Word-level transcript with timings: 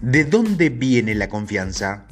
¿De 0.00 0.24
dónde 0.24 0.68
viene 0.70 1.16
la 1.16 1.28
confianza? 1.28 2.06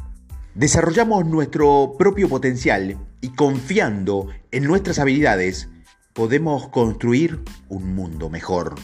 Desarrollamos 0.57 1.25
nuestro 1.25 1.95
propio 1.97 2.29
potencial 2.29 2.99
y 3.21 3.29
confiando 3.29 4.27
en 4.51 4.65
nuestras 4.65 4.99
habilidades 4.99 5.69
podemos 6.13 6.67
construir 6.71 7.43
un 7.69 7.95
mundo 7.95 8.29
mejor. 8.29 8.75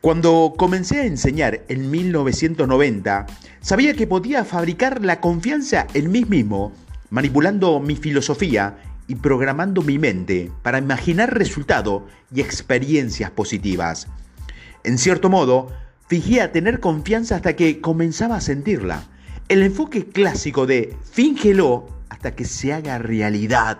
Cuando 0.00 0.54
comencé 0.56 1.00
a 1.00 1.06
enseñar 1.06 1.64
en 1.66 1.90
1990, 1.90 3.26
sabía 3.60 3.94
que 3.94 4.06
podía 4.06 4.44
fabricar 4.44 5.04
la 5.04 5.20
confianza 5.20 5.88
en 5.94 6.12
mí 6.12 6.24
mismo, 6.24 6.72
manipulando 7.10 7.80
mi 7.80 7.96
filosofía 7.96 8.78
y 9.08 9.16
programando 9.16 9.82
mi 9.82 9.98
mente 9.98 10.52
para 10.62 10.78
imaginar 10.78 11.34
resultados 11.34 12.04
y 12.32 12.42
experiencias 12.42 13.32
positivas. 13.32 14.06
En 14.84 14.98
cierto 14.98 15.30
modo, 15.30 15.72
Fingía 16.08 16.52
tener 16.52 16.78
confianza 16.78 17.34
hasta 17.34 17.56
que 17.56 17.80
comenzaba 17.80 18.36
a 18.36 18.40
sentirla. 18.40 19.02
El 19.48 19.62
enfoque 19.62 20.06
clásico 20.06 20.64
de 20.64 20.96
fíngelo 21.10 21.88
hasta 22.08 22.36
que 22.36 22.44
se 22.44 22.72
haga 22.72 22.98
realidad. 22.98 23.78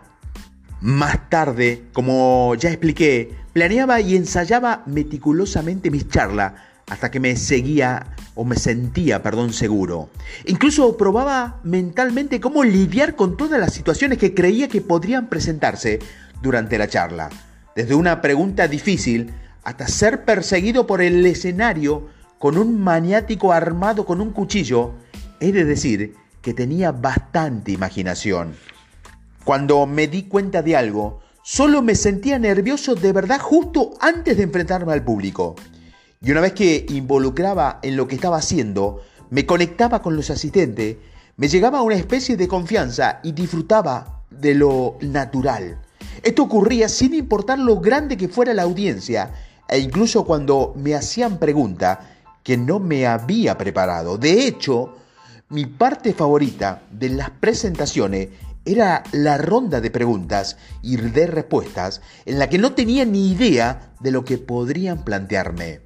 Más 0.81 1.31
tarde, 1.31 1.85
como 1.93 2.57
ya 2.57 2.71
expliqué, 2.71 3.33
planeaba 3.53 4.01
y 4.01 4.17
ensayaba 4.17 4.83
meticulosamente 4.87 5.91
mis 5.91 6.09
charlas 6.09 6.55
hasta 6.89 7.13
que 7.13 7.21
me 7.21 7.37
seguía 7.37 8.15
o 8.35 8.45
me 8.45 8.57
sentía, 8.57 9.23
perdón, 9.23 9.53
seguro. 9.53 10.11
Incluso 10.47 10.97
probaba 10.97 11.61
mentalmente 11.63 12.41
cómo 12.41 12.65
lidiar 12.65 13.15
con 13.15 13.37
todas 13.37 13.61
las 13.61 13.73
situaciones 13.73 14.19
que 14.19 14.35
creía 14.35 14.69
que 14.69 14.81
podrían 14.81 15.29
presentarse 15.29 16.01
durante 16.43 16.77
la 16.77 16.89
charla. 16.89 17.31
Desde 17.77 17.95
una 17.95 18.21
pregunta 18.21 18.67
difícil 18.67 19.33
hasta 19.63 19.87
ser 19.87 20.25
perseguido 20.25 20.87
por 20.87 21.03
el 21.03 21.25
escenario 21.25 22.16
con 22.47 22.59
un 22.59 22.81
maniático 22.81 23.53
armado 23.53 24.07
con 24.07 24.21
un 24.21 24.31
cuchillo, 24.31 24.93
he 25.41 25.51
de 25.51 25.65
decir 25.65 26.15
que 26.41 26.55
tenía 26.55 26.93
bastante 26.93 27.73
imaginación. 27.73 28.55
Cuando 29.43 29.85
me 29.87 30.07
di 30.07 30.29
cuenta 30.29 30.63
de 30.63 30.77
algo, 30.77 31.19
solo 31.43 31.83
me 31.83 31.97
sentía 31.97 32.39
nervioso 32.39 32.95
de 32.95 33.13
verdad 33.13 33.41
justo 33.41 33.95
antes 33.99 34.37
de 34.37 34.45
enfrentarme 34.45 34.93
al 34.93 35.03
público. 35.03 35.57
Y 36.21 36.31
una 36.31 36.41
vez 36.41 36.53
que 36.53 36.87
involucraba 36.89 37.81
en 37.83 37.97
lo 37.97 38.07
que 38.07 38.15
estaba 38.15 38.37
haciendo, 38.37 39.03
me 39.29 39.45
conectaba 39.45 40.01
con 40.01 40.15
los 40.15 40.31
asistentes, 40.31 40.99
me 41.37 41.49
llegaba 41.49 41.83
una 41.83 41.97
especie 41.97 42.37
de 42.37 42.47
confianza 42.47 43.19
y 43.25 43.33
disfrutaba 43.33 44.23
de 44.31 44.55
lo 44.55 44.99
natural. 45.01 45.81
Esto 46.23 46.45
ocurría 46.45 46.89
sin 46.89 47.13
importar 47.13 47.59
lo 47.59 47.81
grande 47.81 48.17
que 48.17 48.29
fuera 48.29 48.55
la 48.55 48.63
audiencia 48.63 49.33
e 49.69 49.81
incluso 49.81 50.25
cuando 50.25 50.75
me 50.77 50.95
hacían 50.95 51.41
preguntas 51.41 51.99
que 52.47 52.57
no 52.57 52.79
me 52.79 53.09
había 53.09 53.59
preparado. 53.59 54.19
De 54.19 54.47
hecho, 54.47 54.95
mi 55.49 55.67
parte 55.67 56.13
favorita 56.13 56.85
de 56.93 57.09
las 57.09 57.31
presentaciones 57.31 58.29
era 58.65 59.03
la 59.11 59.37
ronda 59.37 59.81
de 59.81 59.91
preguntas 59.91 60.57
y 60.81 60.97
de 60.97 61.27
respuestas 61.27 62.03
en 62.25 62.39
la 62.39 62.49
que 62.49 62.59
no 62.59 62.73
tenía 62.73 63.05
ni 63.05 63.33
idea 63.33 63.91
de 63.99 64.13
lo 64.13 64.25
que 64.25 64.39
podrían 64.39 65.05
plantearme. 65.05 65.81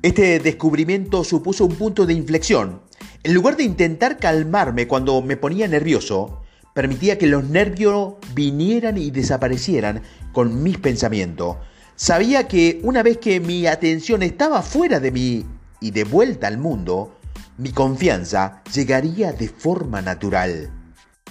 Este 0.00 0.38
descubrimiento 0.38 1.24
supuso 1.24 1.64
un 1.64 1.74
punto 1.74 2.06
de 2.06 2.14
inflexión. 2.14 2.80
En 3.24 3.34
lugar 3.34 3.56
de 3.56 3.64
intentar 3.64 4.18
calmarme 4.18 4.86
cuando 4.86 5.20
me 5.20 5.36
ponía 5.36 5.66
nervioso, 5.66 6.42
permitía 6.74 7.18
que 7.18 7.26
los 7.26 7.42
nervios 7.42 8.14
vinieran 8.34 8.98
y 8.98 9.10
desaparecieran 9.10 10.02
con 10.30 10.62
mis 10.62 10.78
pensamientos. 10.78 11.56
Sabía 11.96 12.46
que 12.46 12.78
una 12.84 13.02
vez 13.02 13.18
que 13.18 13.40
mi 13.40 13.66
atención 13.66 14.22
estaba 14.22 14.62
fuera 14.62 15.00
de 15.00 15.10
mi 15.10 15.44
y 15.80 15.90
de 15.90 16.04
vuelta 16.04 16.46
al 16.46 16.58
mundo, 16.58 17.16
mi 17.56 17.70
confianza 17.72 18.62
llegaría 18.72 19.32
de 19.32 19.48
forma 19.48 20.02
natural. 20.02 20.70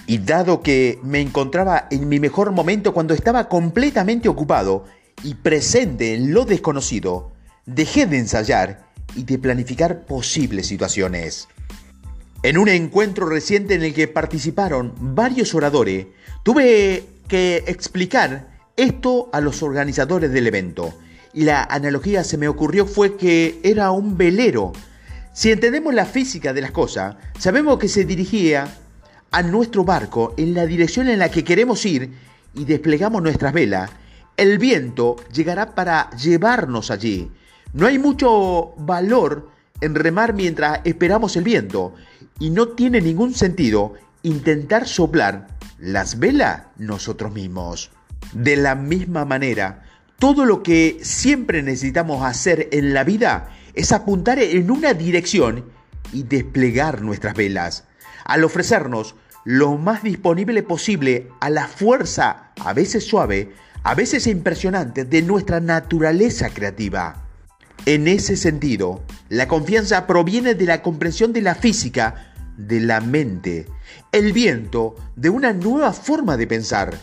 Y 0.05 0.19
dado 0.19 0.61
que 0.61 0.99
me 1.03 1.19
encontraba 1.19 1.87
en 1.91 2.07
mi 2.07 2.19
mejor 2.19 2.51
momento 2.51 2.93
cuando 2.93 3.13
estaba 3.13 3.49
completamente 3.49 4.29
ocupado 4.29 4.85
y 5.23 5.35
presente 5.35 6.13
en 6.13 6.33
lo 6.33 6.45
desconocido, 6.45 7.33
dejé 7.65 8.05
de 8.05 8.19
ensayar 8.19 8.85
y 9.15 9.23
de 9.23 9.37
planificar 9.37 10.05
posibles 10.05 10.67
situaciones. 10.67 11.47
En 12.43 12.57
un 12.57 12.69
encuentro 12.69 13.27
reciente 13.27 13.73
en 13.73 13.83
el 13.83 13.93
que 13.93 14.07
participaron 14.07 14.93
varios 14.99 15.55
oradores, 15.55 16.07
tuve 16.43 17.03
que 17.27 17.63
explicar 17.67 18.47
esto 18.77 19.29
a 19.33 19.41
los 19.41 19.63
organizadores 19.63 20.31
del 20.31 20.47
evento 20.47 20.93
la 21.43 21.63
analogía 21.63 22.23
se 22.23 22.37
me 22.37 22.47
ocurrió 22.47 22.85
fue 22.85 23.15
que 23.17 23.59
era 23.63 23.91
un 23.91 24.17
velero. 24.17 24.73
Si 25.33 25.51
entendemos 25.51 25.93
la 25.93 26.05
física 26.05 26.53
de 26.53 26.61
las 26.61 26.71
cosas, 26.71 27.15
sabemos 27.37 27.77
que 27.77 27.87
se 27.87 28.05
dirigía 28.05 28.67
a 29.31 29.43
nuestro 29.43 29.83
barco 29.83 30.33
en 30.37 30.53
la 30.53 30.65
dirección 30.65 31.09
en 31.09 31.19
la 31.19 31.29
que 31.29 31.43
queremos 31.43 31.85
ir 31.85 32.11
y 32.55 32.65
desplegamos 32.65 33.21
nuestras 33.21 33.53
velas, 33.53 33.91
el 34.35 34.57
viento 34.57 35.15
llegará 35.31 35.75
para 35.75 36.09
llevarnos 36.11 36.89
allí. 36.91 37.31
No 37.73 37.85
hay 37.85 37.99
mucho 37.99 38.73
valor 38.77 39.49
en 39.81 39.95
remar 39.95 40.33
mientras 40.33 40.79
esperamos 40.85 41.35
el 41.35 41.43
viento 41.43 41.93
y 42.39 42.49
no 42.49 42.69
tiene 42.69 43.01
ningún 43.01 43.33
sentido 43.33 43.93
intentar 44.23 44.87
soplar 44.87 45.47
las 45.77 46.17
velas 46.17 46.63
nosotros 46.77 47.31
mismos. 47.31 47.91
De 48.33 48.55
la 48.55 48.75
misma 48.75 49.25
manera, 49.25 49.83
todo 50.19 50.45
lo 50.45 50.63
que 50.63 50.99
siempre 51.01 51.61
necesitamos 51.61 52.25
hacer 52.25 52.69
en 52.71 52.93
la 52.93 53.03
vida 53.03 53.49
es 53.73 53.91
apuntar 53.91 54.39
en 54.39 54.71
una 54.71 54.93
dirección 54.93 55.65
y 56.11 56.23
desplegar 56.23 57.01
nuestras 57.01 57.35
velas. 57.35 57.83
Al 58.25 58.43
ofrecernos 58.43 59.15
lo 59.43 59.77
más 59.77 60.03
disponible 60.03 60.63
posible 60.63 61.29
a 61.39 61.49
la 61.49 61.67
fuerza, 61.67 62.51
a 62.59 62.73
veces 62.73 63.05
suave, 63.05 63.53
a 63.83 63.93
veces 63.95 64.27
impresionante, 64.27 65.05
de 65.05 65.21
nuestra 65.21 65.59
naturaleza 65.59 66.49
creativa. 66.49 67.23
En 67.85 68.07
ese 68.07 68.35
sentido, 68.35 69.03
la 69.29 69.47
confianza 69.47 70.07
proviene 70.07 70.55
de 70.55 70.65
la 70.65 70.81
comprensión 70.81 71.31
de 71.31 71.41
la 71.43 71.55
física, 71.55 72.33
de 72.57 72.79
la 72.79 73.01
mente, 73.01 73.67
el 74.11 74.33
viento 74.33 74.95
de 75.15 75.29
una 75.29 75.53
nueva 75.53 75.93
forma 75.93 76.35
de 76.37 76.47
pensar, 76.47 76.97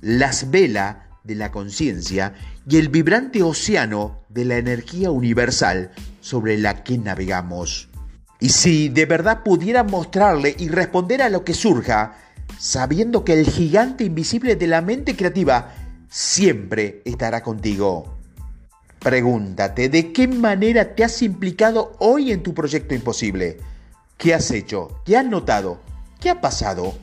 las 0.00 0.50
velas 0.50 0.96
de 1.24 1.34
la 1.34 1.50
conciencia 1.50 2.34
y 2.68 2.76
el 2.76 2.88
vibrante 2.88 3.42
océano 3.42 4.22
de 4.28 4.44
la 4.44 4.56
energía 4.56 5.10
universal 5.10 5.90
sobre 6.20 6.58
la 6.58 6.82
que 6.82 6.98
navegamos. 6.98 7.88
Y 8.40 8.50
si 8.50 8.88
de 8.88 9.06
verdad 9.06 9.42
pudiera 9.42 9.84
mostrarle 9.84 10.54
y 10.58 10.68
responder 10.68 11.22
a 11.22 11.28
lo 11.28 11.44
que 11.44 11.54
surja, 11.54 12.16
sabiendo 12.58 13.24
que 13.24 13.34
el 13.34 13.46
gigante 13.46 14.04
invisible 14.04 14.56
de 14.56 14.66
la 14.66 14.80
mente 14.80 15.14
creativa 15.14 15.74
siempre 16.08 17.02
estará 17.04 17.42
contigo. 17.42 18.18
Pregúntate, 18.98 19.88
¿de 19.88 20.12
qué 20.12 20.28
manera 20.28 20.94
te 20.94 21.04
has 21.04 21.22
implicado 21.22 21.96
hoy 22.00 22.32
en 22.32 22.42
tu 22.42 22.52
proyecto 22.52 22.94
imposible? 22.94 23.58
¿Qué 24.18 24.34
has 24.34 24.50
hecho? 24.50 25.00
¿Qué 25.06 25.16
has 25.16 25.24
notado? 25.24 25.80
¿Qué 26.20 26.28
ha 26.28 26.40
pasado? 26.40 26.94